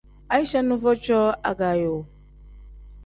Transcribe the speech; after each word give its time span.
Aicha 0.35 0.59
nuvo 0.63 0.91
cooo 1.05 1.31
agaayo. 1.49 1.95